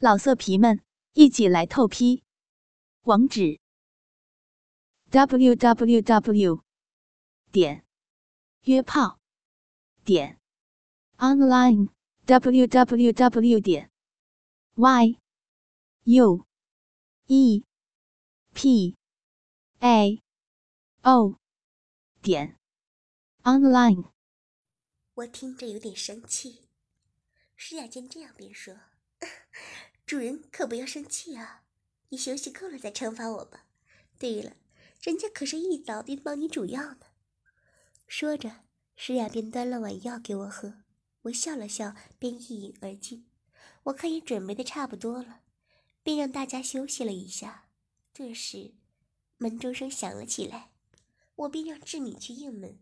[0.00, 0.80] 老色皮们，
[1.14, 2.22] 一起来透批！
[3.02, 3.58] 网址
[5.10, 6.62] ：w w w
[7.50, 7.84] 点
[8.62, 9.18] 约炮
[10.04, 10.38] 点
[11.16, 11.88] online
[12.26, 13.90] w w w 点
[14.76, 15.18] y
[16.04, 16.46] u
[17.26, 17.64] e
[18.54, 18.96] p
[19.80, 20.22] a
[21.02, 21.40] o
[22.22, 22.56] 点
[23.42, 24.12] online。
[25.14, 26.68] 我听着有点生气。
[27.56, 28.76] 施雅见这样，便说。
[30.08, 31.64] 主人可不要生气啊！
[32.08, 33.66] 你休息够了再惩罚我吧。
[34.18, 34.56] 对了，
[35.02, 37.00] 人家可是一早便帮你煮药呢。
[38.06, 38.60] 说着，
[38.96, 40.78] 诗雅便端了碗药给我喝。
[41.24, 43.28] 我笑了笑，便一饮而尽。
[43.82, 45.42] 我看也准备的差不多了，
[46.02, 47.68] 便让大家休息了一下。
[48.14, 48.72] 这时，
[49.36, 50.70] 门钟声响了起来，
[51.36, 52.78] 我便让志敏去应门。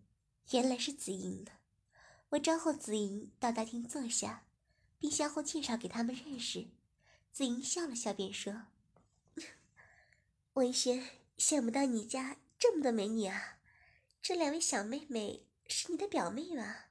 [0.53, 1.51] 原来是紫莹呢。
[2.29, 4.45] 我招呼紫莹到大厅坐下。
[4.99, 6.69] 并相互介绍给他们认识。
[7.37, 8.69] 子英笑了笑，便说
[10.57, 11.07] ：“文轩，
[11.37, 13.59] 想不到你家这么多美女啊！
[14.23, 16.89] 这两位小妹妹是你的表妹吧？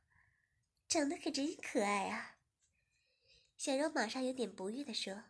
[0.88, 2.38] 长得可真可爱啊！”
[3.58, 5.24] 小柔马上有点不悦地说：“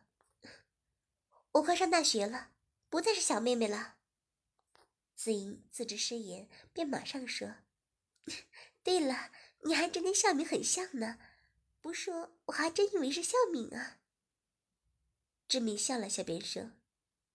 [1.54, 2.52] 我快上大学了，
[2.90, 3.96] 不再是小妹妹了。”
[5.16, 7.56] 子英自知失言，便马上说
[8.84, 9.32] ：“对了，
[9.64, 11.18] 你还真跟小敏很像呢。”
[11.80, 14.02] 不说，我还真以为是孝敏啊。
[15.48, 16.72] 志明笑了笑，便说：“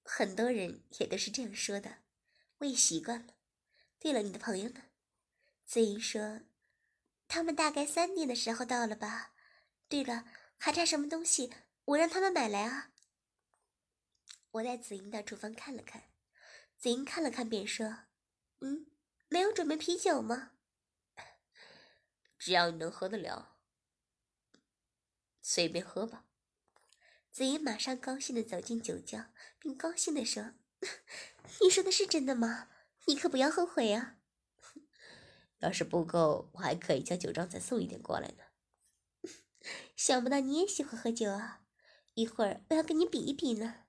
[0.02, 1.98] 很多人也都是这样说的，
[2.58, 3.34] 我也习惯了。
[3.98, 4.82] 对了，你的朋友呢？”
[5.64, 6.40] 子英说
[7.28, 9.34] ：“他们大概三点的时候到了吧。
[9.88, 10.24] 对了，
[10.58, 11.52] 还差什么东西？
[11.84, 12.90] 我让他们买来啊。”
[14.52, 16.10] 我带子英到厨房看了看，
[16.76, 18.06] 子英看了看，便说
[18.60, 18.90] ：“嗯，
[19.28, 20.52] 没有准备啤酒吗？
[22.36, 23.58] 只要你能喝得了。”
[25.40, 26.26] 随便喝吧。
[27.30, 29.26] 子怡马上高兴的走进酒窖，
[29.58, 30.54] 并高兴的说
[31.62, 32.68] ：“你说的是真的吗？
[33.06, 34.18] 你可不要后悔啊！
[35.60, 38.44] 要是不够，我还可以叫酒庄再送一点过来呢。
[39.94, 41.62] 想不到你也喜欢喝酒啊！
[42.14, 43.84] 一会儿我要跟你比一比呢。”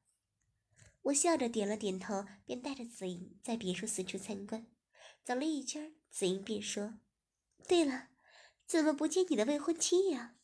[1.06, 4.68] 我笑着点了点头，便带着子莹在别墅四处参观。
[5.24, 7.00] 走了一圈，子莹便说
[7.68, 8.10] ：“对了，
[8.68, 10.36] 怎么不见你的未婚妻呀？”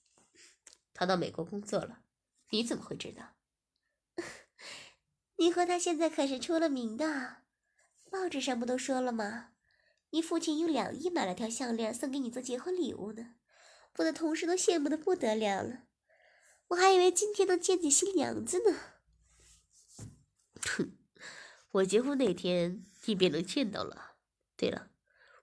[0.95, 2.01] 她到美国工作了，
[2.50, 3.35] 你怎么会知道？
[5.38, 7.44] 你和他现在可是出了名的，
[8.09, 9.52] 报纸上不都说了吗？
[10.12, 13.35] 你父亲用两亿买了条项链送给你做结婚礼物呢，
[13.97, 15.84] 我的同事都羡慕的不得了了。
[16.69, 18.78] 我还以为今天能见见新娘子呢。
[20.62, 20.97] 哼，
[21.72, 24.16] 我结婚那天你便能见到了。
[24.56, 24.91] 对了，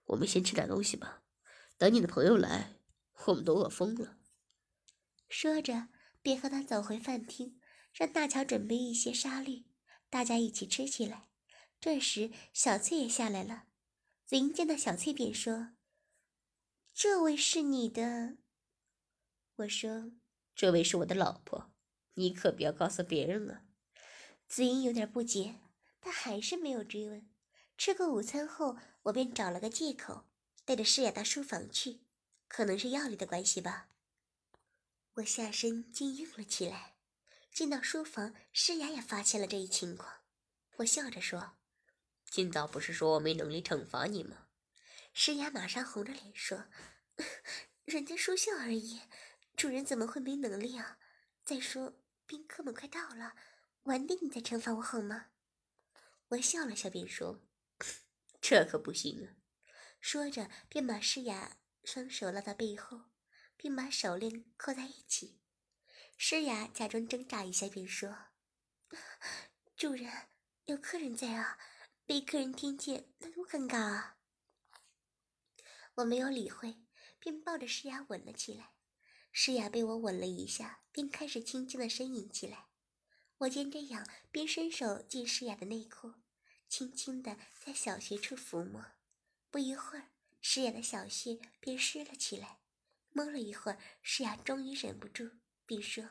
[0.05, 1.21] 我们先吃点东西吧，
[1.77, 2.79] 等你的朋友来，
[3.25, 4.17] 我们都饿疯了。
[5.29, 5.87] 说着，
[6.25, 7.61] 便和他走回饭厅，
[7.93, 9.65] 让大乔准备一些沙律，
[10.09, 11.27] 大家一起吃起来。
[11.79, 13.65] 这时，小翠也下来了。
[14.25, 15.75] 子英见到小翠，便说
[16.95, 18.37] ：“这位是你的。”
[19.57, 20.13] 我说
[20.55, 21.71] ：“这位是我的老婆，
[22.15, 23.61] 你可不要告诉别人啊。”
[24.49, 25.59] 子英有点不解，
[25.99, 27.29] 但还是没有追问。
[27.77, 30.25] 吃过午餐后，我便找了个借口，
[30.65, 31.99] 带着诗雅到书房去，
[32.47, 33.89] 可能是药力的关系吧。
[35.15, 36.95] 我下身竟硬了起来。
[37.51, 40.23] 进到书房，诗雅也发现了这一情况。
[40.77, 41.55] 我笑着说
[42.29, 44.47] ：“今早不是说我没能力惩罚你吗？”
[45.13, 46.65] 诗雅马上红着脸说
[47.85, 48.99] ：“人家说笑而已，
[49.55, 50.97] 主人怎么会没能力啊？
[51.45, 51.93] 再说
[52.25, 53.37] 宾客们快到了，
[53.83, 55.27] 晚点你再惩罚我好吗？”
[56.29, 57.39] 我笑了笑，便说
[58.41, 59.39] ：“这可不行啊！”
[60.01, 61.55] 说着，便把诗雅
[61.85, 63.03] 双手拉到背后。
[63.65, 65.39] 并把手链扣在一起，
[66.17, 68.15] 诗雅假装挣扎一下，便说
[69.75, 70.27] ：“主人，
[70.65, 71.57] 有客人在啊，
[72.05, 74.17] 被客人听见那多尴尬啊！”
[75.97, 76.77] 我没有理会，
[77.17, 78.73] 便抱着诗雅吻了起来。
[79.31, 82.67] 诗雅被我吻了一下，便开始轻轻的呻吟起来。
[83.39, 86.13] 我见这样，便伸手进诗雅的内裤，
[86.69, 88.85] 轻轻的在小穴处抚摸。
[89.49, 92.59] 不一会儿，诗雅的小穴便湿了起来。
[93.15, 96.03] 摸了一会儿，诗雅终于忍不住，并说：“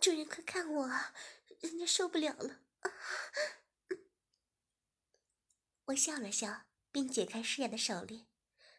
[0.00, 1.12] 主人，快看我啊，
[1.60, 2.62] 人家受不了了。”
[5.84, 8.26] 我笑了笑，并解开诗雅的手链。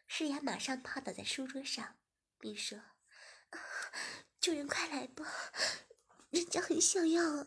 [0.08, 2.00] 诗雅马上趴倒在书桌上，
[2.40, 2.80] 并说
[4.42, 5.24] ：“主人，快来吧，
[6.30, 7.46] 人家很想要。”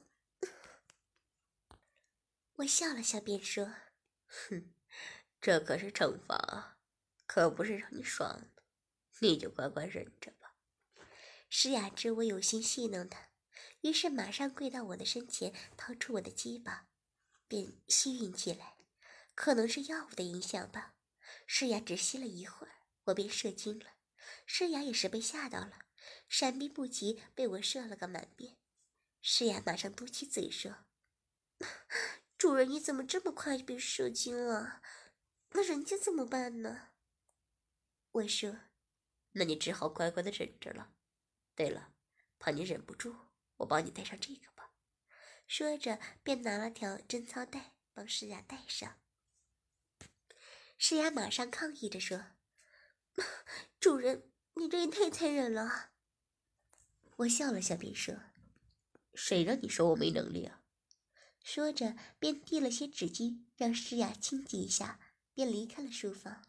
[2.56, 3.66] 我笑了笑，便说
[4.28, 4.74] ：“哼，
[5.42, 6.78] 这可是惩罚，
[7.26, 8.50] 可不是让你爽。”
[9.20, 10.56] 你就乖乖忍着吧。
[11.50, 13.30] 诗雅知我有心戏弄她，
[13.82, 16.88] 于是马上跪到我的身前，掏出我的鸡巴，
[17.48, 18.76] 便吸吮起来。
[19.36, 20.96] 可能是药物的影响吧，
[21.48, 22.74] 诗雅只吸了一会儿，
[23.06, 23.94] 我便射精了。
[24.46, 25.80] 诗雅也是被吓到了，
[26.28, 28.58] 闪避不及，被我射了个满面。
[29.22, 30.86] 诗雅马上嘟起嘴说
[32.38, 34.82] ：“主人，你怎么这么快就被射精了？
[35.52, 36.90] 那人家怎么办呢？”
[38.12, 38.60] 我说
[39.34, 40.94] ：“那你只好乖乖的忍着了。
[41.56, 41.94] 对了，
[42.40, 43.16] 怕你忍不住，
[43.58, 44.74] 我帮你戴上这个吧。”
[45.48, 49.00] 说着，便拿了条贞操带帮诗雅戴上。
[50.78, 52.28] 诗雅马上抗议着说
[53.80, 55.92] ：“主人，你这也太残忍了。”
[57.18, 58.16] 我笑了笑，便说
[59.14, 60.62] ：“谁让你说我没能力啊？”
[61.44, 65.00] 说着，便递了些纸巾让诗雅清洁一下，
[65.34, 66.49] 便离开了书房。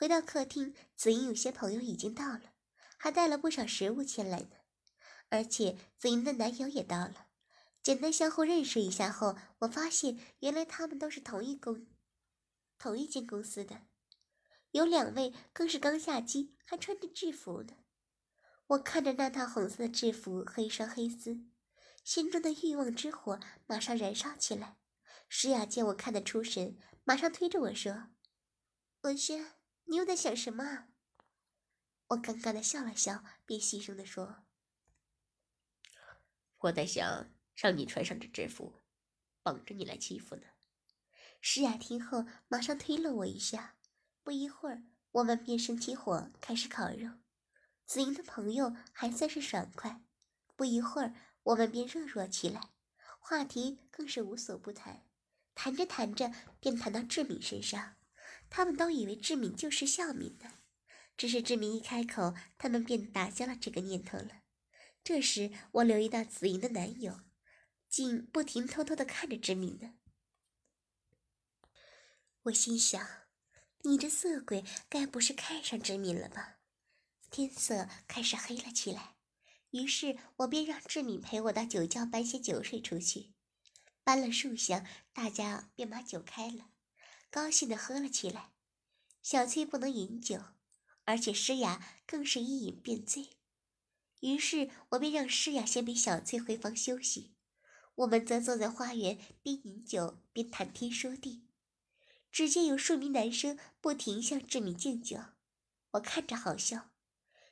[0.00, 2.54] 回到客厅，子英有些朋友已经到了，
[2.96, 4.56] 还带了不少食物前来呢。
[5.28, 7.26] 而且子英的男友也到了，
[7.82, 11.86] 简单相互认识一下后，我发现原来他们都是同一公。
[12.78, 13.82] 同一间公司的，
[14.70, 17.74] 有两位更是刚下机，还穿着制服呢。
[18.68, 21.42] 我看着那套红色的制服和一双黑丝，
[22.02, 24.78] 心中的欲望之火马上燃烧起来。
[25.28, 28.08] 诗雅见我看得出神，马上推着我说
[29.02, 29.52] ：“文轩，
[29.90, 30.86] 你又在想什么？”
[32.08, 34.44] 我尴尬的笑了笑，便细声的说
[36.58, 38.80] ：“我在想让你穿上这制服，
[39.42, 40.42] 绑着你来欺负呢。”
[41.42, 43.76] 诗雅听后，马上推了我一下。
[44.22, 47.10] 不一会儿，我们便生起火，开始烤肉。
[47.86, 50.02] 子英的朋友还算是爽快。
[50.54, 52.70] 不一会儿，我们便热络起来，
[53.18, 55.06] 话题更是无所不谈。
[55.54, 57.96] 谈着谈着，便谈到志敏身上。
[58.50, 60.50] 他们都以为志敏就是孝敏的，
[61.16, 64.42] 只是志敏一开口，他们便打消了这个念头了。
[65.02, 67.20] 这时，我留意到子莹的男友，
[67.88, 69.94] 竟不停偷偷的看着志敏呢。
[72.42, 73.08] 我心想，
[73.82, 76.58] 你这色鬼该不是看上志敏了吧？
[77.30, 79.14] 天色开始黑了起来，
[79.70, 83.32] 于是我便让志敏陪我到酒窖搬些酒水出去。
[84.02, 86.70] 搬了数箱，大家便把酒开了，
[87.30, 88.50] 高兴的喝了起来。
[89.22, 90.40] 小翠不能饮酒，
[91.04, 93.30] 而且诗雅更是一饮便醉，
[94.20, 97.34] 于是我便让诗雅先陪小翠回房休息，
[97.96, 101.46] 我们则坐在花园边饮酒边谈天说地。
[102.32, 105.18] 只见有数名男生不停向志敏敬酒，
[105.92, 106.90] 我看着好笑，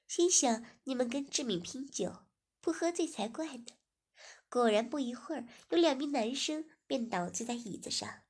[0.06, 2.24] 心想：你们跟志敏拼酒，
[2.60, 3.66] 不喝醉才怪呢。
[4.48, 8.22] 果然，不一会儿，有两名男生便倒坐在椅子上。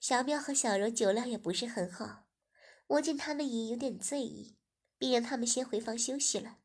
[0.00, 2.26] 小喵和小柔酒量也不是很好，
[2.86, 4.56] 我见他们也有点醉意，
[4.96, 6.58] 便让他们先回房休息了。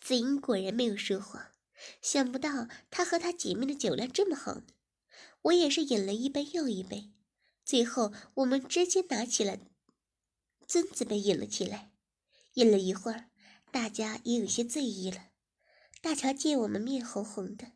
[0.00, 1.52] 子英果然没有说谎，
[2.00, 4.66] 想不到她和她姐妹的酒量这么好呢。
[5.42, 7.12] 我也是饮了一杯又一杯。
[7.64, 9.58] 最后，我们直接拿起了
[10.66, 11.92] 尊子杯饮了起来。
[12.54, 13.30] 饮了一会儿，
[13.70, 15.30] 大家也有些醉意了。
[16.00, 17.72] 大乔见我们面红红的，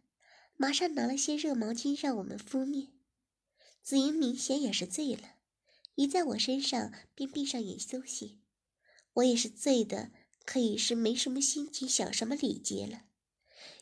[0.57, 2.96] 马上拿了些热毛巾让我们敷面。
[3.87, 5.37] 紫英明显也是醉了，
[5.95, 8.41] 一在我身上便闭上眼休息。
[9.13, 10.11] 我也是醉的，
[10.45, 13.03] 可以是没什么心情想什么礼节了，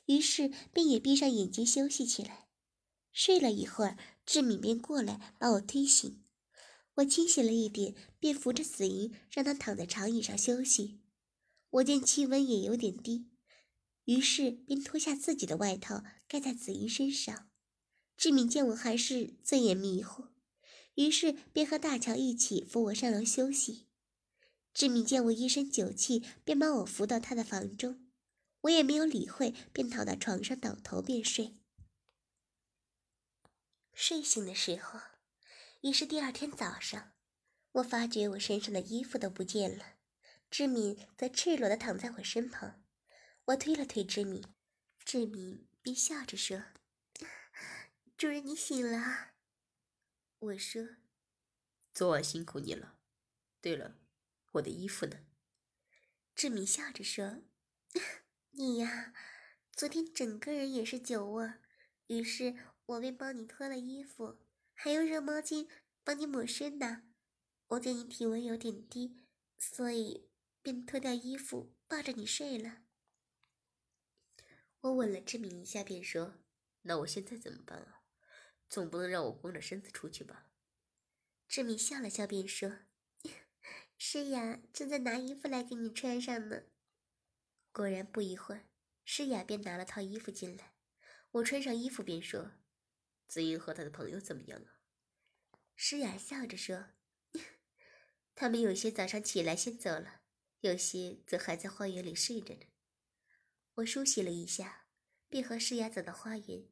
[0.05, 2.49] 于是便也闭上眼睛休息起来。
[3.15, 3.97] 睡了一会儿。
[4.27, 6.23] 志敏便过来把我推醒，
[6.97, 11.01] 我清醒了一点，便扶着紫莹让她躺在长椅上休息。
[11.71, 13.31] 我见气温也有点低，
[14.05, 17.51] 于是便脱下自己的外套盖在紫莹身上。
[18.17, 20.29] 志敏见我还是醉眼迷糊，
[20.95, 23.87] 于是便和大乔一起扶我上楼休息。
[24.73, 28.11] 志敏见我一身酒气，便把我扶到他的房中，
[28.63, 31.57] 我也没有理会，便躺到床上倒头便睡。
[33.93, 34.99] 睡醒的时候，
[35.83, 37.13] 已是第二天早上。
[37.73, 39.95] 我发觉我身上的衣服都不见了，
[40.51, 42.83] 志敏则赤裸的躺在我身旁。
[43.47, 44.43] 我推了推志敏，
[45.05, 46.63] 志敏便笑着说
[48.17, 49.35] ：“主人，你醒了。”
[50.39, 50.97] 我说
[51.93, 52.99] ：“昨晚辛苦你了。
[53.61, 53.99] 对了，
[54.53, 55.25] 我的衣服呢？”
[56.35, 57.43] 志敏笑着说
[58.53, 59.15] ：“你呀，
[59.73, 61.55] 昨天整个人也是酒窝，
[62.07, 62.57] 于是。”
[62.87, 64.45] 我便帮你脱了衣服，
[64.75, 65.71] 还用热毛巾
[66.03, 67.05] 帮你抹身呢。
[67.69, 69.23] 我见你体温有点低，
[69.57, 70.29] 所以
[70.61, 72.83] 便脱掉衣服抱着你睡了。
[74.81, 76.35] 我吻了志敏一下，便说
[76.85, 78.04] ：“那我现在怎么办啊？
[78.69, 80.51] 总不能让我光着身子出去吧？”
[81.49, 82.79] 志敏笑了笑，便说
[83.99, 86.65] ：“诗雅，正在拿衣服来给你穿上呢。”
[87.71, 88.69] 果然，不一会儿，
[89.05, 90.75] 诗雅便拿了套衣服进来，
[91.33, 92.53] 我穿上衣服便说
[93.29, 94.81] ：“子英和他的朋友怎么样啊？”
[95.77, 96.91] 诗雅笑着说
[98.35, 100.23] ：“他们有些早上起来先走了，
[100.61, 102.67] 有些则还在花园里睡着呢。”
[103.75, 104.87] 我梳洗了一下，
[105.29, 106.69] 便和诗雅走到花园。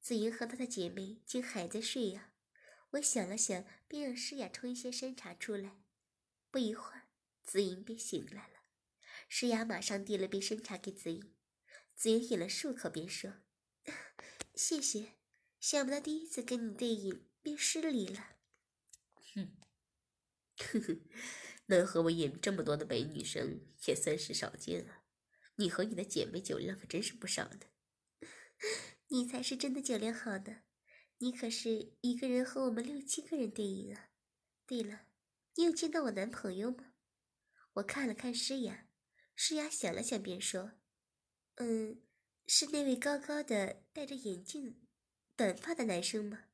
[0.00, 2.32] 子英和她的姐妹竟还在睡呀。
[2.92, 5.82] 我想了想，便让诗雅冲一些参茶出来。
[6.50, 7.08] 不一会儿，
[7.44, 8.60] 子英便醒来了。
[9.28, 11.34] 诗雅马上递了杯参茶给子英。
[11.94, 13.34] 子英饮了数口，便说
[14.56, 15.16] ：“谢谢，
[15.60, 18.36] 想不到第一次跟你对饮便失礼了。”
[19.34, 19.56] 哼，
[20.58, 20.96] 呵呵，
[21.66, 25.04] 能和我饮这么多的美女生也算是少见啊。
[25.56, 27.60] 你和你的姐妹酒量可真是不少呢。
[29.12, 30.62] 你才是真的酒量好呢，
[31.18, 34.10] 你可是一个人和我们六七个人对饮啊。
[34.66, 35.06] 对了，
[35.56, 36.92] 你有见到我男朋友吗？
[37.74, 38.86] 我看了看诗雅，
[39.34, 40.74] 诗雅想了想，便说
[41.56, 42.00] ：“嗯，
[42.46, 44.80] 是那位高高的、戴着眼镜、
[45.34, 46.44] 短发的男生吗？”“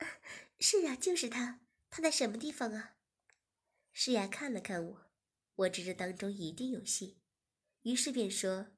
[0.58, 1.60] 是啊，就是他。
[1.90, 2.96] 他在什么地方啊？”
[3.92, 5.10] 诗雅看了看我，
[5.56, 7.18] 我知这当中一定有戏，
[7.82, 8.68] 于是便说：“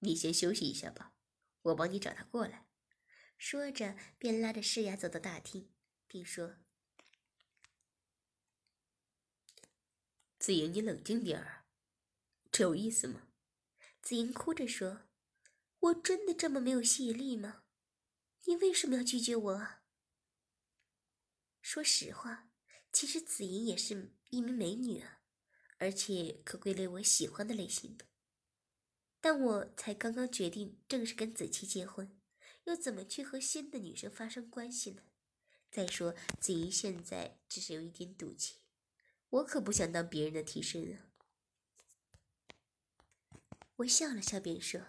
[0.00, 1.14] 你先休息一下吧。”
[1.62, 2.66] 我帮你找他过来，
[3.36, 5.72] 说着便拉着诗雅走到大厅，
[6.06, 6.56] 并说
[10.38, 11.66] ：“子莹，你冷静点儿，
[12.50, 13.28] 这有意思吗？”
[14.00, 15.08] 子莹哭着说
[15.80, 17.64] ：“我真的这么没有吸引力吗？
[18.44, 19.68] 你为什么要拒绝我？”
[21.60, 22.50] 说实话，
[22.92, 25.20] 其实子莹也是一名美女啊，
[25.76, 28.07] 而且可归类我喜欢的类型的。
[29.20, 32.16] 但我才刚刚决定正式跟子期结婚，
[32.64, 35.02] 又怎么去和新的女生发生关系呢？
[35.70, 38.60] 再说子怡现在只是有一点赌气，
[39.28, 41.10] 我可不想当别人的替身啊。
[43.76, 44.80] 我笑了笑，便说：“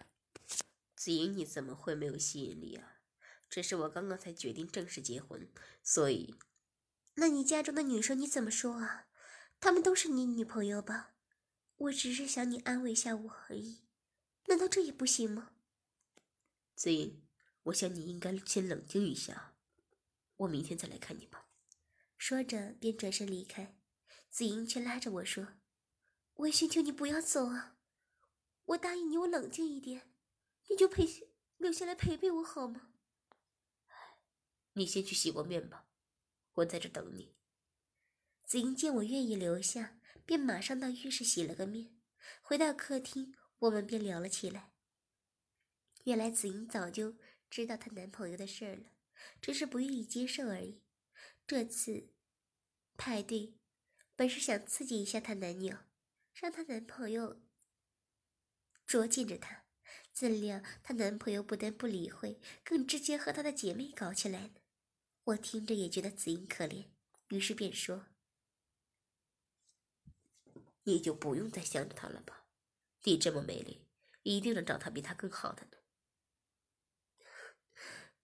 [0.96, 3.02] 子怡，你怎么会没有吸引力啊？
[3.50, 5.52] 只是我刚刚才决定正式结婚，
[5.84, 6.34] 所以……
[7.16, 9.08] 那你家中的女生你怎么说啊？
[9.60, 11.14] 她们都是你女朋友吧？
[11.76, 13.82] 我只是想你安慰一下我而已。”
[14.50, 15.52] 难道这也不行吗？
[16.76, 17.22] 子英，
[17.64, 19.56] 我想你应该先冷静一下，
[20.38, 21.48] 我明天再来看你吧。
[22.18, 23.78] 说着便转身离开，
[24.32, 25.60] 子英却拉着我说
[26.34, 27.78] ：“我寻求你不要走啊！
[28.66, 30.12] 我答应你，我冷静一点，
[30.68, 31.06] 你就陪
[31.58, 32.94] 留下来陪陪我好吗？”
[34.74, 35.86] 你先去洗过面吧，
[36.54, 37.36] 我在这等你。
[38.46, 41.96] 子英见我愿意留下，便马上到浴室洗了个面，
[42.42, 43.36] 回到客厅。
[43.60, 44.72] 我们便聊了起来。
[46.06, 47.16] 原来紫英早就
[47.50, 48.92] 知道她男朋友的事儿了，
[49.42, 50.82] 只是不愿意接受而已。
[51.46, 52.10] 这次
[52.96, 53.54] 派对
[54.16, 55.78] 本是想刺激一下她男友，
[56.34, 57.42] 让她男朋友
[58.86, 59.66] 捉紧着她，
[60.14, 64.52] 怎料她男朋友不但不理会，更直接和她的姐妹搞起来了。
[65.26, 66.86] 我听着也觉得紫英可怜，
[67.28, 68.08] 于是便说
[70.84, 72.39] ：“你就不用再想着他了吧。”
[73.04, 73.88] 你这么美丽，
[74.24, 75.78] 一定能找他比他更好的呢。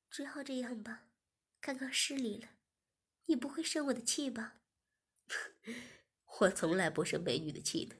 [0.09, 1.07] 只好这样吧，
[1.59, 2.49] 刚刚失礼了，
[3.25, 4.61] 你不会生我的气吧？
[6.39, 7.95] 我从来不生美女的气的。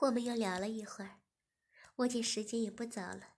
[0.00, 1.20] 我们又聊了一会儿，
[1.96, 3.34] 我见时间也不早了，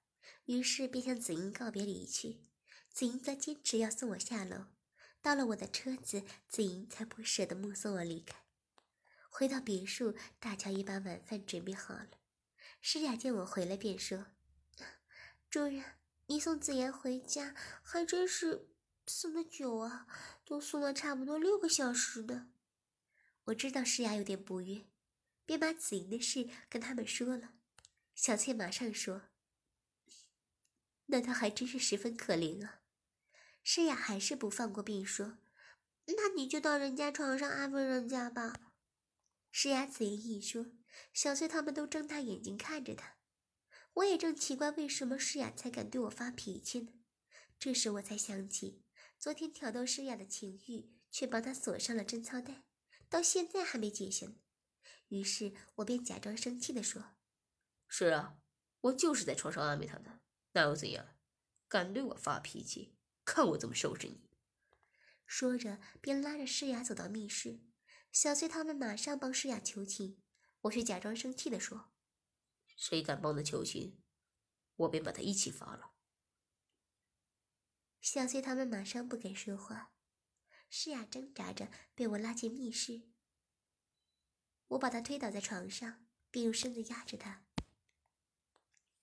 [0.47, 2.47] 于是便向子英告别离去。
[2.91, 4.67] 子英则坚持要送我下楼，
[5.23, 8.45] 到了我的车子，子英才不舍得目送我离开。
[9.31, 12.09] 回到别墅，大乔已把晚饭准备好了。
[12.83, 14.27] 诗雅见我回来，便说
[15.49, 15.83] ：“主人，
[16.27, 18.69] 你送子言回家还真是
[19.07, 20.07] 送的久啊，
[20.45, 22.51] 都送了差不多六个小时呢。”
[23.45, 24.85] 我知道诗雅有点不悦，
[25.47, 27.55] 便把子莹的事跟他们说了。
[28.15, 29.23] 小翠马上说
[31.07, 32.81] ：“那他还真是十分可怜啊。”
[33.63, 35.39] 诗雅还是不放过，并说
[36.07, 38.61] ：“那你就到人家床上安慰人家吧。”
[39.51, 40.67] 诗雅此言一说，
[41.13, 43.17] 小翠他们都睁大眼睛看着他。
[43.95, 46.93] 我也正奇怪为什么诗雅才敢对我发脾气呢？
[47.59, 48.85] 这时我才想起，
[49.19, 52.65] 昨天挑逗诗雅的情欲，却帮她锁上了贞操带，
[53.09, 54.37] 到现在还没解下呢。
[55.09, 57.17] 于是我便假装生气地说
[57.89, 58.39] ：“是啊，
[58.83, 60.21] 我就是在床上安慰她的，
[60.53, 61.17] 那又怎样？
[61.69, 64.31] 敢对我发脾气，看我怎么收拾你！”
[65.27, 67.61] 说着，便拉着诗雅走到密室。
[68.13, 70.21] 小翠他们马上帮诗雅求情，
[70.63, 71.93] 我却假装生气地说
[72.77, 74.03] ：“谁敢帮他求情，
[74.77, 75.93] 我便把他一起罚了。”
[78.01, 79.93] 小翠他们马上不敢说话，
[80.69, 83.03] 诗雅挣扎着被我拉进密室，
[84.69, 87.45] 我把她推倒在床上，便用身子压着他。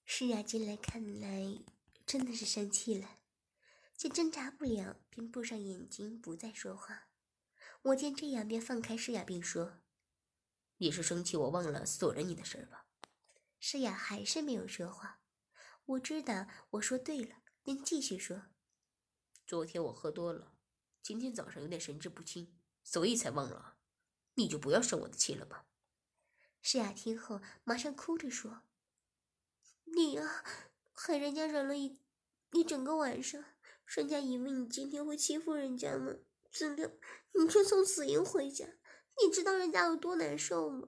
[0.04, 1.64] 诗雅进来看来
[2.06, 3.20] 真的是生气了，
[3.96, 7.07] 见挣扎不了，便闭上眼睛不再说话。
[7.84, 9.80] 我见这样，便放开施雅，并说
[10.78, 12.86] ：“你是生气我忘了锁着你的事儿吧？”
[13.60, 15.22] 施雅还是没有说话。
[15.86, 18.48] 我知道我说对了，便继续说
[19.48, 20.54] ：“昨天我喝多了，
[21.02, 23.78] 今天早上有点神志不清，所以才忘了。
[24.34, 25.66] 你就不要生我的气了吧。”
[26.62, 28.64] 施雅听后马上哭着说
[29.86, 30.44] ：“你呀，
[30.94, 32.02] 害人家忍了一
[32.52, 33.46] 一整个晚上，
[33.86, 36.18] 人家以为你今天会欺负人家呢。”
[36.52, 36.92] 怎料
[37.34, 38.66] 你却送死婴回家，
[39.22, 40.88] 你知道人家有多难受吗？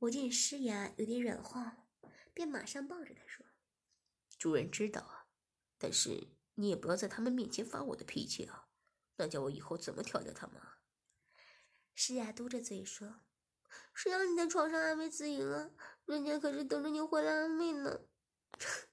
[0.00, 1.86] 我见诗雅有点软化，
[2.32, 3.44] 便马上抱着她说
[4.38, 5.26] ：“主人知道啊，
[5.76, 8.68] 但是你也不要在他们面前发我的脾气啊，
[9.16, 10.56] 那叫我以后怎么调教他们？”
[11.94, 13.20] 诗雅嘟着嘴说
[13.94, 15.70] ：“谁让你在床上安慰子莹啊？
[16.06, 18.00] 人家可是等着你回来安慰呢。”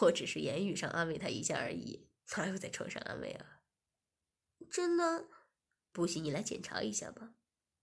[0.00, 3.57] 我只是言语上安慰他一下而已，哪有在床上安慰啊？
[4.70, 5.28] 真的，
[5.92, 7.34] 不信你来检查一下吧。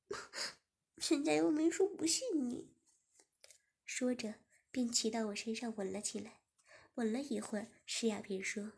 [1.10, 2.72] 人家又没说不信你。
[3.84, 4.36] 说着，
[4.72, 6.42] 便骑到我身上吻了起来。
[6.96, 8.74] 吻了一会儿，诗雅便说：“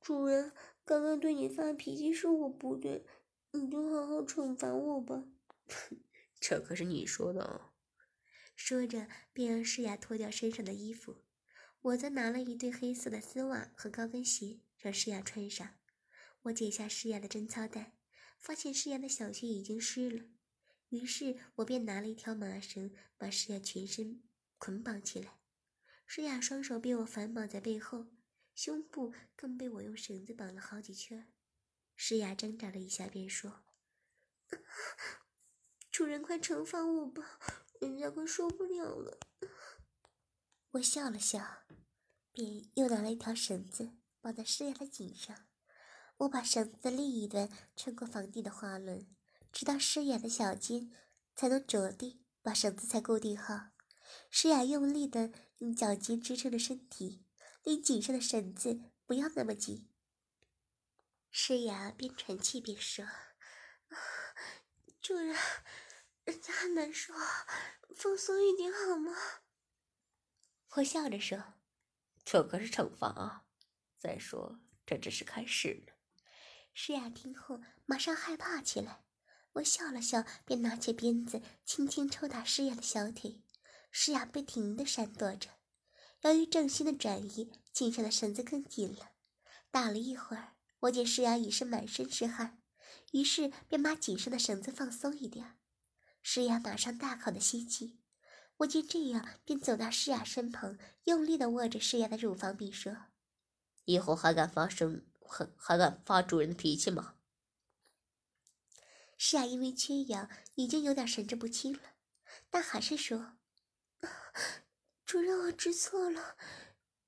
[0.00, 0.52] 主人，
[0.84, 3.04] 刚刚对你发脾气是我不对，
[3.50, 5.24] 你就好好惩罚我吧。
[6.38, 7.72] ”这可是你说的哦。
[8.54, 11.24] 说着，便让诗雅脱掉身上的衣服。
[11.80, 15.76] 我则拿了一对黑色的丝袜和高跟鞋，让诗雅穿上。
[16.42, 17.96] 我解下诗雅的贞操带，
[18.38, 20.24] 发现诗雅的小穴已经湿了，
[20.88, 24.22] 于是我便拿了一条麻绳，把诗雅全身
[24.58, 25.38] 捆绑起来。
[26.04, 28.08] 诗雅双手被我反绑在背后，
[28.54, 31.32] 胸部更被我用绳子绑了好几圈。
[31.94, 33.64] 诗雅挣扎了一下，便说
[35.92, 37.38] ：“主人，快惩罚我吧，
[37.80, 39.20] 人家快受不了了。”
[40.72, 41.64] 我笑了笑，
[42.32, 45.46] 便又拿了一条绳子绑在诗雅的颈上。
[46.18, 49.06] 我把绳子的另一端穿过房顶的滑轮，
[49.52, 50.92] 直到诗雅的小肩
[51.34, 53.70] 才能着地，把绳子才固定好。
[54.30, 57.24] 诗雅用力的用脚尖支撑着身体，
[57.64, 59.88] 令颈上的绳子不要那么紧。
[61.30, 63.06] 诗雅边喘气边说
[65.00, 65.34] ：“主人，
[66.24, 67.14] 人家很难受，
[67.96, 69.12] 放松一点好吗？”
[70.76, 71.54] 我笑着说
[72.24, 73.44] ：“这可是惩罚啊！
[73.98, 75.91] 再说，这只是开始。”
[76.74, 79.04] 诗雅听后，马上害怕起来。
[79.54, 83.42] 我笑了笑，便拿起鞭子，轻轻抽打诗雅的小腿。
[83.90, 85.50] 诗雅不停地闪躲着。
[86.22, 89.10] 由于重心的转移，颈上的绳子更紧了。
[89.70, 92.62] 打了一会儿，我见诗雅已是满身是汗，
[93.12, 95.58] 于是便把紧上的绳子放松一点。
[96.22, 97.98] 诗雅马上大口的吸气。
[98.58, 102.96] 我见这样，便走到诗雅身旁，用力的握着诗雅的乳房，并说
[103.84, 105.04] ：“以后还敢发生？”
[105.56, 107.14] 还敢发主人的脾气吗？
[109.16, 111.94] 是啊，因为缺氧，已经有点神志不清了，
[112.50, 113.36] 但还是说
[115.06, 116.36] ：“主人，我知错了，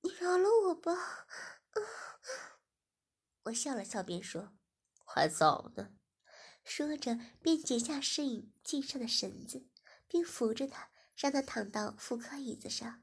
[0.02, 1.26] 你饶了我吧。”
[3.44, 4.54] 我笑了笑，便说
[5.04, 5.90] ：“还早呢。”
[6.64, 9.66] 说着，便解下适应颈上的绳子，
[10.08, 13.02] 并扶着他，让他躺到妇科椅子上。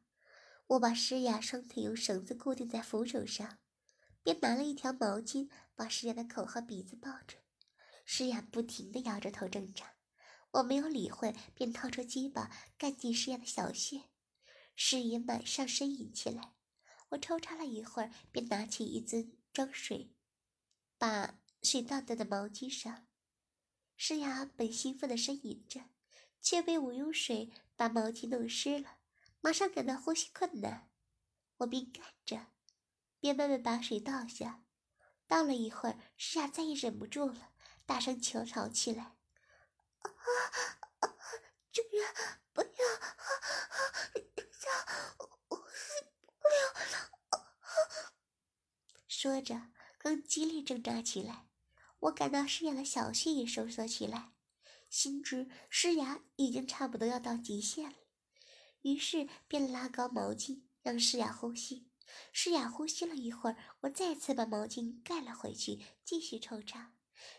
[0.67, 3.59] 我把诗雅双腿用绳子固定在扶手上。
[4.23, 7.37] 便拿了一条毛巾，把诗雅的口和鼻子抱着。
[8.05, 9.95] 诗雅不停地摇着头挣扎，
[10.51, 14.03] 我没有理会，便掏出鸡巴干进诗雅的小穴。
[14.75, 16.53] 诗雅马上呻吟起来。
[17.09, 20.15] 我抽插了一会儿，便拿起一樽装水，
[20.97, 23.07] 把水倒在了毛巾上。
[23.97, 25.81] 诗雅本兴奋地呻吟着，
[26.41, 28.97] 却被我用水把毛巾弄湿了，
[29.41, 30.89] 马上感到呼吸困难。
[31.57, 32.47] 我便干着。
[33.21, 34.65] 便慢慢把水倒下，
[35.27, 37.53] 倒了一会儿，诗雅再也忍不住了，
[37.85, 39.15] 大声求饶起来
[40.01, 40.09] ：“啊
[40.99, 41.15] 啊！
[41.71, 42.67] 主人，不要！
[44.15, 44.69] 人家
[45.49, 46.03] 我受
[46.41, 47.11] 不了了！”
[49.07, 51.47] 说着，更激烈挣扎起来。
[51.99, 54.31] 我感到诗雅的小穴也收缩起来，
[54.89, 57.97] 心知诗雅已经差不多要到极限了，
[58.81, 61.90] 于是便拉高毛巾，让诗雅呼吸。
[62.33, 66.93] 诗雅呼吸了一会儿，我再次把毛巾盖了回去，继续抽插。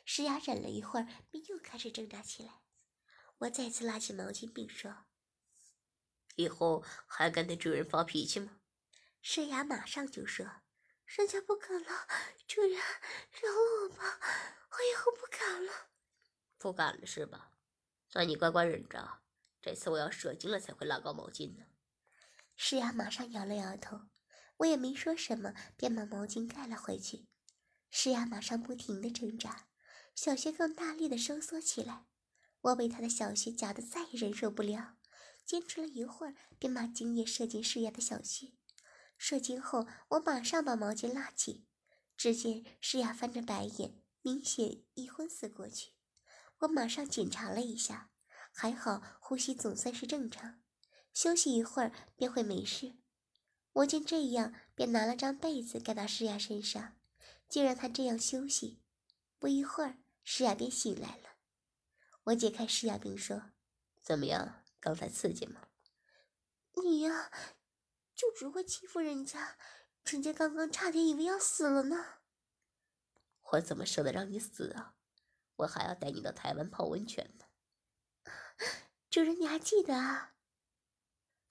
[0.04, 2.60] 诗雅忍了一会儿，便又开始挣扎起来。
[3.38, 5.04] 我再次拉起毛巾，并说
[6.36, 8.60] ：“以后还敢对主人发脾气吗？”
[9.20, 10.46] 诗雅马上就说
[11.06, 12.06] ：“人家不敢了，
[12.46, 14.20] 主人，饶了我吧，
[14.70, 15.72] 我以后不敢了。”
[16.58, 17.50] 不敢了是吧？
[18.12, 19.22] 那你乖乖忍着，
[19.60, 21.64] 这次我要射精了才会拉高毛巾呢。
[22.54, 24.02] 诗雅马上摇了摇头，
[24.62, 27.26] 我也没说什么，便把毛巾盖了回去。
[27.90, 29.68] 诗雅马上不停的挣扎，
[30.14, 32.06] 小穴更大力的收缩起来。
[32.60, 34.96] 我被她的小穴夹得再也忍受不了，
[35.44, 38.52] 坚持了一会儿，便把精液射进诗雅的小穴。
[39.18, 41.66] 射精后，我马上把毛巾拉起，
[42.16, 45.94] 只见诗雅翻着白眼，明显已昏死过去。
[46.60, 48.12] 我马上检查了一下，
[48.52, 50.62] 还好，呼吸总算是正常。
[51.12, 52.94] 休息一会儿便会没事。
[53.74, 56.98] 我见这样，便拿了张被子盖到诗雅身上，
[57.48, 58.82] 就让她这样休息。
[59.38, 61.30] 不一会儿，诗雅便醒来了。
[62.24, 63.52] 我解开诗雅，并说
[64.02, 64.62] ：“怎么样？
[64.78, 65.68] 刚才刺激吗
[66.82, 67.30] ？”“你呀，
[68.14, 69.56] 就只会欺负人家，
[70.04, 72.18] 人家刚刚差点以为要死了呢。
[73.52, 74.94] ”“我怎么舍得让你死啊？
[75.56, 77.46] 我还要带你到台湾泡温泉呢。
[79.10, 80.34] ”“主人，你还记得啊？”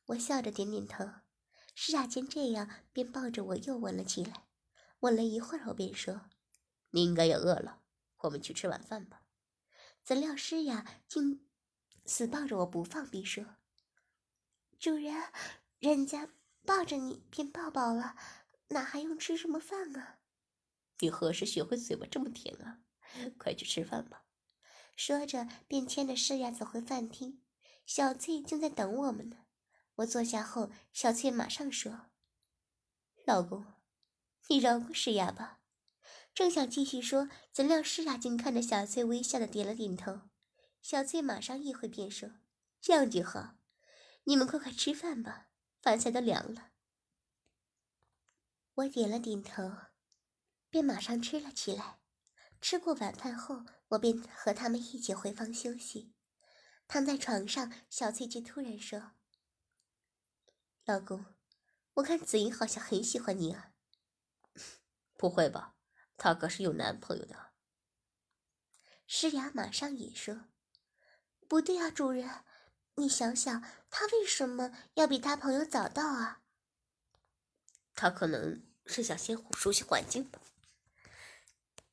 [0.06, 1.06] 我笑着点点头，
[1.74, 4.48] 施雅见这样，便抱着我又吻了起来。
[5.00, 6.30] 吻了一会儿后，便说
[6.92, 7.82] ：“你应该也饿了，
[8.20, 9.24] 我们去吃晚饭吧。”
[10.04, 11.48] 怎料诗雅竟
[12.06, 13.46] 死抱着我不放，便说
[14.80, 15.16] ：“主人，
[15.80, 16.30] 人家
[16.66, 18.16] 抱着你便抱饱了，
[18.70, 20.20] 哪还用吃什么饭啊？”
[21.00, 22.82] 你何时学会嘴巴这么甜啊？
[23.38, 24.26] 快去吃饭吧。
[24.96, 27.42] 说着，便牵着诗雅走回饭厅。
[27.88, 29.38] 小翠正在等我们呢。
[30.02, 32.08] 我坐下后，小翠马上说
[33.26, 33.66] ：“老公，
[34.48, 35.60] 你饶过诗雅吧。”
[36.34, 40.22] 正想继续说，怎料诗雅竟看着小翠，微笑的点了点头。
[40.82, 42.30] 小翠马上一回便说
[42.82, 43.58] ：“这样就好，
[44.24, 45.50] 你们快快吃饭吧，
[45.82, 46.72] 饭菜都凉了。”
[48.76, 49.72] 我点了点头，
[50.70, 52.00] 便马上吃了起来。
[52.60, 56.14] 吃过晚饭后，我便和他们一起回房休息。
[56.88, 59.12] 躺在床上，小翠却突然说。
[60.86, 61.26] 老公，
[61.96, 63.72] 我看子英好像很喜欢你啊。
[65.16, 65.76] 不会吧，
[66.18, 67.52] 她可是有男朋友的。
[69.06, 70.46] 诗雅马上也说
[71.48, 72.44] ：“不对啊，主人，
[72.96, 76.42] 你想想，他为什么要比他朋友早到啊？”
[77.94, 80.40] 他可能是想先熟悉环境吧。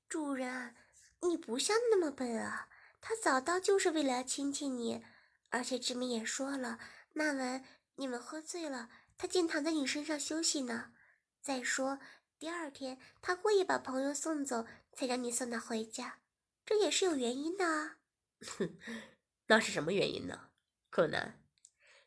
[0.09, 0.75] 主人，
[1.23, 2.69] 你不像那么笨啊！
[3.01, 5.05] 他早到就是为了要亲亲你，
[5.51, 6.79] 而且志明也说了，
[7.13, 7.65] 那晚。
[7.99, 10.93] 你们喝醉了，他竟躺在你身上休息呢。
[11.41, 11.99] 再说，
[12.39, 16.21] 第二天他故意把朋友送走，才让你送他回家，
[16.65, 17.99] 这也是有原因的啊。
[18.41, 18.79] 哼，
[19.47, 20.51] 那是什么原因呢？
[20.91, 21.43] 柯南，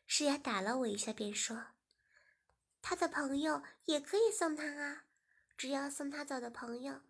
[0.06, 1.66] 诗雅打了我一下，便说
[2.80, 5.04] ：“他的朋友也可以送他啊，
[5.58, 7.02] 只要送他走的朋友，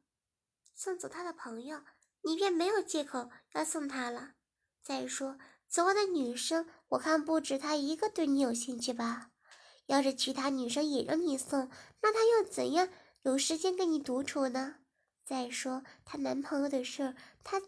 [0.75, 1.85] 送走他的朋友，
[2.23, 4.35] 你便没有借口要送他了。
[4.83, 5.39] 再说。”
[5.73, 9.31] 所有的女生，我看不止她一个对你有兴趣吧？
[9.87, 11.71] 要是其他女生也让你送，
[12.03, 12.91] 那她又怎样
[13.23, 14.81] 有时间跟你独处呢？
[15.25, 17.63] 再说她男朋友的事儿，她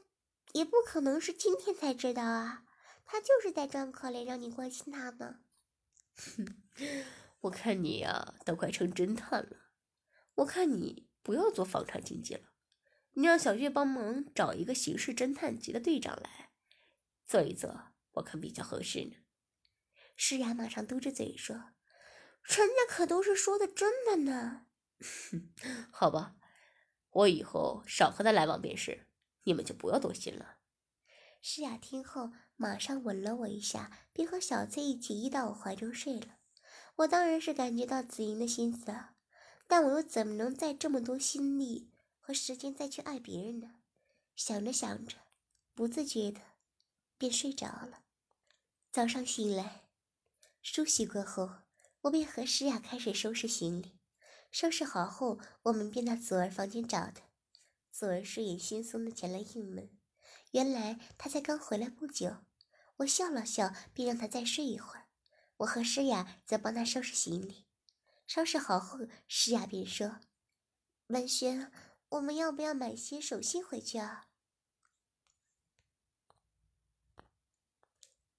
[0.53, 2.65] 也不可能是今天才知道啊！
[3.07, 5.37] 她就是在装可怜，让你关心她呢。
[6.15, 6.63] 哼，
[7.41, 9.71] 我看你呀，都快成侦探了。
[10.35, 12.43] 我看你不要做房产经纪了，
[13.15, 16.51] 你让小月帮忙找一个刑事侦探局的队长来
[17.25, 17.94] 做一做。
[18.15, 19.17] 我看比较合适呢。
[20.17, 21.57] 诗雅马上嘟着嘴说
[22.43, 24.67] ：“人家可都是说的真的呢。
[25.91, 26.37] ”好吧，
[27.11, 29.09] 我以后少和他来往便是，
[29.43, 30.59] 你们就不要多心了。
[31.43, 36.39] 诗雅听后马上吻了我一下，并和小翠一起依到我怀中睡了。
[36.97, 39.17] 我当然是感觉到紫莹的心思啊，
[39.67, 43.81] 但我又怎么能再这么多心力和时间再去爱别人呢？
[44.37, 45.17] 想着想着，
[45.75, 46.41] 不自觉的
[47.19, 48.04] 便睡着了。
[48.95, 49.89] 早上醒来，
[50.63, 51.51] 梳洗过后，
[52.03, 53.99] 我便和诗雅开始收拾行李。
[54.53, 57.23] 收拾好后，我们便到左儿房间找他。
[57.91, 59.91] 左儿睡眼惺忪的前来应门，
[60.53, 62.37] 原来他才刚回来不久。
[62.99, 65.09] 我笑了笑，便让他再睡一会儿。
[65.57, 67.67] 我和诗雅则帮他收拾行李。
[68.29, 70.21] 收拾好后，诗雅便说
[71.09, 71.73] ：“文轩，
[72.11, 74.27] 我们要不要买些手信回去啊？”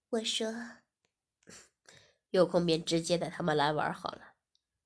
[0.09, 0.53] 我说
[2.29, 4.33] ：“有空便直接带他们来玩好了。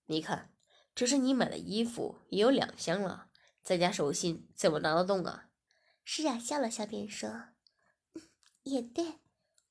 [0.05, 0.53] 你看，
[0.95, 3.29] 这是你买的衣服，也有两箱了，
[3.61, 5.49] 再加手信，怎么拿得动啊？”
[6.03, 7.49] 诗雅笑了笑，便说
[8.63, 9.19] ：“也对，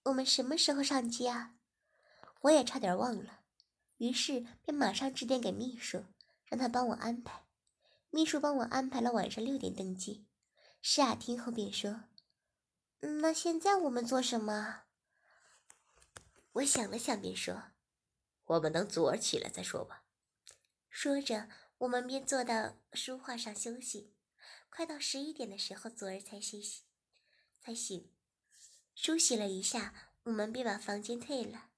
[0.05, 1.55] 我们什么时候上机啊？”
[2.43, 3.41] 我也差点忘了，
[3.97, 6.05] 于是便马上致电给秘书，
[6.47, 7.47] 让他帮我安排。
[8.11, 10.27] 秘书帮我安排了晚上六点登机。
[10.81, 12.05] 诗雅听后便说
[13.21, 14.83] ：“那现在我们做什么？”
[16.59, 17.71] 我想了想，便说
[18.47, 20.05] ：“我们等祖儿起来再说吧。”
[20.90, 24.14] 说着，我们便坐到书画上休息。
[24.68, 26.83] 快到十一点的时候，祖儿才歇息，
[27.61, 28.11] 才醒。
[28.97, 31.71] 梳洗了一下，我们便把房间退了。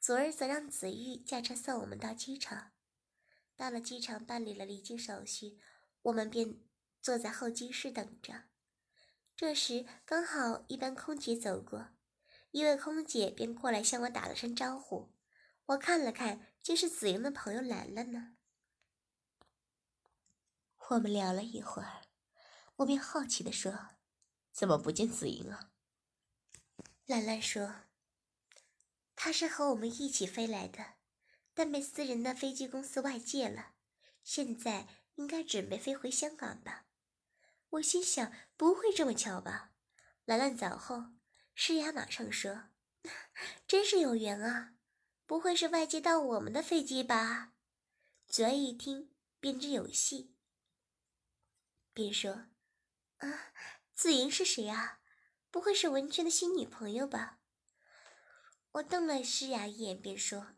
[0.00, 2.72] 祖儿则让子玉驾车送我们到机场。
[3.54, 5.58] 到了机场，办理了离境手续，
[6.02, 6.58] 我们便
[7.02, 8.44] 坐在候机室等着。
[9.36, 11.90] 这时，刚好一班空姐走过，
[12.52, 15.12] 一位空姐便过来向我打了声招呼。
[15.66, 18.36] 我看了看，竟是紫莹的朋友兰兰呢。
[20.90, 22.02] 我们聊了一会儿，
[22.76, 23.96] 我便好奇地说
[24.52, 25.70] ：“怎么不见紫莹啊？”
[27.06, 27.86] 兰兰说
[29.16, 30.94] ：“她是和我们一起飞来的，
[31.54, 33.72] 但被私人的飞机公司外借了，
[34.22, 36.84] 现在应该准备飞回香港吧。”
[37.70, 39.72] 我心想：“不会这么巧吧？”
[40.26, 41.04] 兰兰走后，
[41.54, 42.70] 诗雅马上说
[43.66, 44.74] ：“真是有缘啊，
[45.26, 47.52] 不会是外接到我们的飞机吧？”
[48.26, 50.34] 祖儿一听便知有戏，
[51.92, 52.46] 便说
[53.18, 53.52] ：“啊，
[53.94, 55.00] 子莹是谁啊？”
[55.52, 57.38] 不会是文娟的新女朋友吧？
[58.72, 60.54] 我瞪了诗雅一眼，便说：“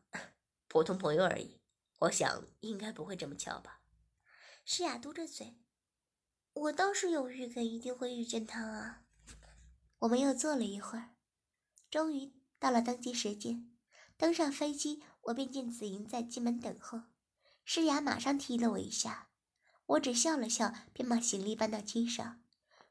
[0.68, 1.60] 普通朋友而已。
[1.98, 3.80] 我想应该不会这么巧吧？”
[4.64, 5.58] 诗雅嘟着嘴
[6.54, 9.00] ：“我倒是有预感，一定会遇见他啊。”
[10.04, 11.14] 我们又坐了一会儿，
[11.90, 13.70] 终于到了登机时间。
[14.18, 17.04] 登上飞机，我便见子莹在机门等候。
[17.64, 19.30] 诗雅马上踢了我一下，
[19.86, 22.42] 我只笑了笑，便把行李搬到机上。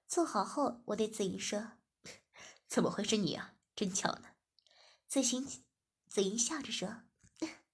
[0.07, 1.73] 坐好后，我对子莹说。
[2.67, 3.53] 怎么会是你啊？
[3.75, 4.29] 真巧呢。
[5.07, 5.47] 子行，
[6.07, 7.03] 子莹笑着说：“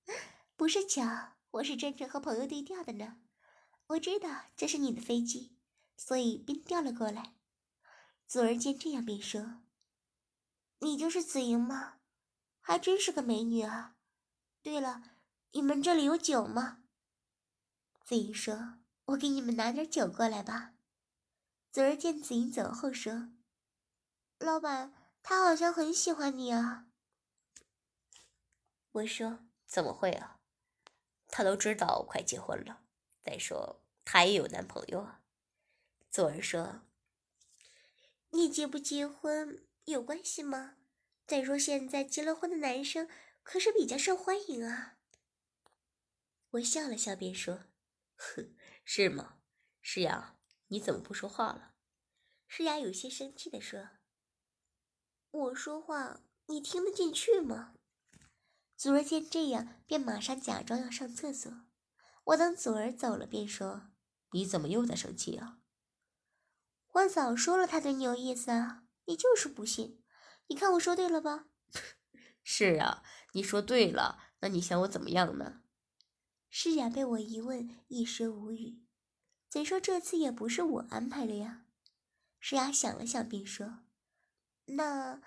[0.58, 3.22] 不是巧，我是真正和朋友对调的呢。
[3.88, 5.56] 我知道这是你的飞机，
[5.96, 7.36] 所以便调了过来。”
[8.30, 9.64] 左儿见这样，便说
[10.82, 11.98] ：“你就是紫莹吗？
[12.62, 13.96] 还真是个美女啊。
[14.62, 15.02] 对了，
[15.54, 16.84] 你们这里有酒吗？”
[18.06, 20.76] 紫莹说：“我给你们拿点酒过来吧。”
[21.74, 23.32] 左儿见紫莹走后说。
[24.38, 26.86] 老板，他好像很喜欢你啊。
[28.92, 30.40] 我说怎么会啊？
[31.28, 32.84] 他都知道我快结婚了。
[33.24, 35.22] 再说他也有男朋友啊。
[36.12, 36.84] 左儿说
[38.32, 40.76] ：“你结不结婚有关系吗？
[41.26, 43.08] 再说现在结了婚的男生
[43.44, 44.98] 可是比较受欢迎啊。”
[46.52, 47.66] 我笑了笑，便说
[48.18, 49.40] ：“哼，是吗？
[49.82, 50.38] 诗雅，
[50.68, 51.76] 你怎么不说话了？”
[52.48, 53.90] 诗雅有些生气的说。
[55.32, 57.76] 我说话你听得进去吗？
[58.76, 61.52] 祖儿见这样，便马上假装要上厕所。
[62.24, 63.92] 我等祖儿走了，便说
[64.34, 65.59] ：“你怎么又在生气啊？”
[66.94, 70.02] 我早说了他对你有意思啊，你就是不信。
[70.48, 71.46] 你看我说对了吧？
[72.44, 74.20] 是啊，你说对了。
[74.42, 75.62] 那你想我怎么样呢？
[76.50, 78.82] 诗雅被我一问，一时无语。
[79.50, 81.66] 怎说这次也不是我安排的呀？
[82.40, 83.84] 诗雅想了想，便说。
[84.66, 85.22] 那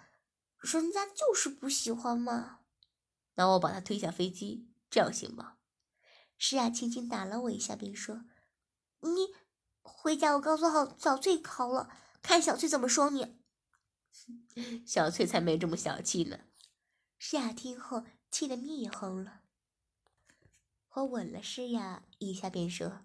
[0.58, 2.60] 人家就是不喜欢嘛。
[3.34, 5.58] 那我把他推下飞机，这样行吗？
[6.38, 8.24] 诗雅轻轻打了我一下，便说
[9.02, 9.34] ：“你
[9.82, 11.90] 回家，我告诉好小翠考了，
[12.22, 13.38] 看小翠怎么说你。
[14.86, 16.40] ”小翠才没这么小气呢。
[17.18, 19.42] 诗雅听后气得面也红了。
[20.94, 23.02] 我吻了诗雅一下，便说：“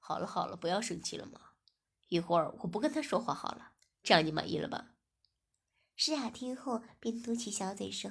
[0.00, 1.40] 好了好了，不要生气了嘛。
[2.08, 4.94] 一会儿我不跟他说话好了，这样你满意了吧？”
[5.94, 8.10] 诗雅听后，便嘟起小嘴说：“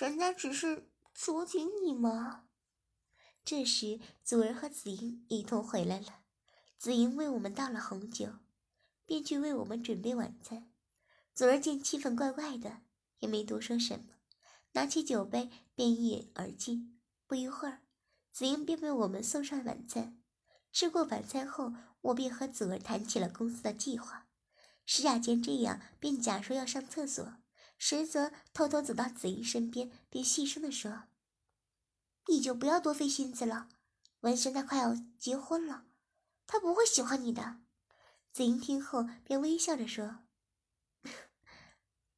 [0.00, 2.48] 人家只是捉紧你嘛。”
[3.44, 6.19] 这时，祖儿和子英一同回来了。
[6.80, 8.36] 子英为我们倒了红酒，
[9.04, 10.72] 便去为我们准备晚餐。
[11.34, 12.80] 祖儿见气氛怪怪的，
[13.18, 14.14] 也没多说什么，
[14.72, 16.98] 拿起酒杯便一饮而尽。
[17.26, 17.82] 不一会儿，
[18.32, 20.22] 子英便为我们送上晚餐。
[20.72, 24.26] 吃过晚餐后，我便和祖儿谈起了公司的计划。
[24.86, 27.34] 石雅见这样，便假说要上厕所，
[27.76, 31.02] 实则偷偷走到子英身边，便细声地说
[32.28, 33.68] ：“你就不要多费心思了，
[34.20, 35.84] 文轩他快要结婚了，
[36.50, 37.60] 他不会喜欢你的。”
[38.34, 40.24] 子英听后便微笑着说：“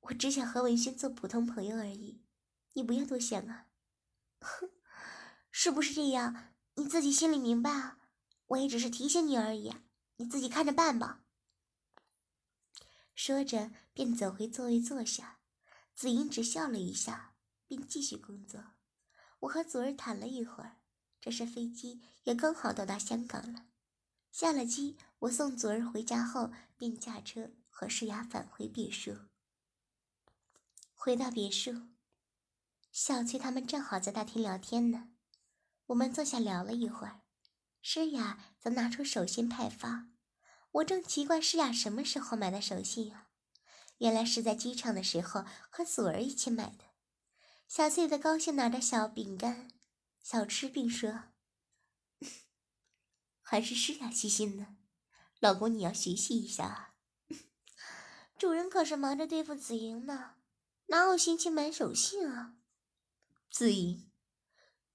[0.01, 2.23] 我只想和文轩做普通朋友而已，
[2.73, 3.67] 你不要多想啊。
[4.41, 4.71] ”“哼，
[5.51, 6.55] 是不是这样？
[6.77, 7.99] 你自己心里明白啊。
[8.47, 9.75] 我也只是提醒你而已，
[10.17, 11.25] 你自己看着办吧。”
[13.15, 15.41] 说着，便走回座位坐下。
[15.95, 17.35] 紫英只笑了一下，
[17.67, 18.73] 便继续工作。
[19.41, 20.79] 我和祖儿谈了一会儿，
[21.21, 23.67] 这时飞机也刚好到达香港了。
[24.33, 29.15] 下了机，我送祖儿回家后，便驾车和诗雅返回别墅。
[30.95, 31.89] 回到别墅，
[32.91, 35.11] 小翠他们正好在大厅聊天呢，
[35.89, 37.21] 我们坐下聊了一会儿。
[37.83, 40.09] 诗雅则拿出手信派发，
[40.71, 43.29] 我正奇怪诗雅什么时候买的手信啊？
[43.99, 46.85] 原来是在机场的时候和祖儿一起买的。
[47.69, 49.69] 小翠的高兴拿着小饼干、
[50.23, 51.25] 小吃，并说
[53.53, 54.79] ：“还是诗雅细心呢，
[55.39, 56.95] 老公你要学习一下。
[58.39, 60.37] 主人可是忙着对付紫莹呢，
[60.87, 62.57] 哪有心情买手信啊？”
[63.53, 64.11] 子莹，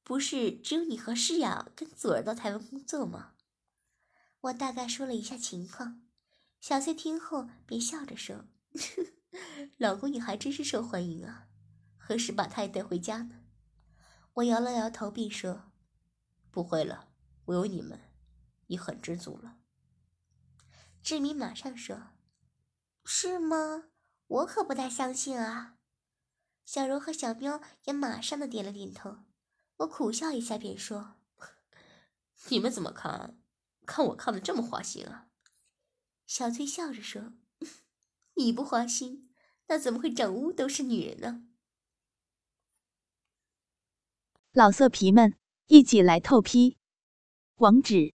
[0.03, 3.35] 不是只有你和诗雅跟祖儿到台湾工作吗？
[4.41, 6.01] 我大概说了一下情况，
[6.59, 8.45] 小翠听后便笑着说
[9.77, 11.47] ：“老公，你还真是受欢迎啊！
[11.95, 13.43] 何时把他也带回家呢？”
[14.33, 15.71] 我摇了摇头，并说
[16.49, 17.09] ：“不会了，
[17.45, 18.01] 我有你们，
[18.67, 19.57] 已很知足了。”
[21.03, 22.13] 志明马上说
[23.03, 23.89] ：“是吗？
[24.27, 25.77] 我可不太相信啊。”
[26.65, 29.19] 小柔和小喵也马上的点了点头。
[29.77, 31.15] 我苦笑一下，便说
[32.49, 33.39] ：“你们怎么看？
[33.85, 35.29] 看我看的这么花心啊？”
[36.27, 37.33] 小翠笑着说
[38.35, 39.33] ：“你不花心，
[39.67, 41.47] 那怎么会整屋都是女人呢？”
[44.51, 46.77] 老色皮们，一起来透批！
[47.57, 48.13] 网址